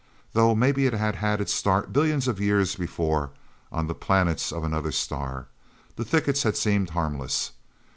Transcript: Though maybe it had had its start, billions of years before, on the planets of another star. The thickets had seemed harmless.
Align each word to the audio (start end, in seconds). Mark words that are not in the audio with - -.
Though 0.33 0.55
maybe 0.55 0.87
it 0.87 0.93
had 0.93 1.17
had 1.17 1.39
its 1.41 1.53
start, 1.53 1.93
billions 1.93 2.27
of 2.27 2.39
years 2.39 2.75
before, 2.75 3.29
on 3.71 3.85
the 3.85 3.93
planets 3.93 4.51
of 4.51 4.63
another 4.63 4.91
star. 4.91 5.45
The 5.95 6.03
thickets 6.03 6.41
had 6.41 6.57
seemed 6.57 6.89
harmless. 6.89 7.51